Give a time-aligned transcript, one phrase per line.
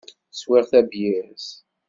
[0.31, 1.47] Swiɣ tabyirt.